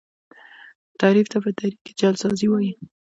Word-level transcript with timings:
تحریف 0.99 1.27
ته 1.31 1.37
په 1.43 1.49
دري 1.57 1.71
کي 1.85 1.91
جعل 1.99 2.15
سازی 2.23 2.47
وايي. 2.49 2.71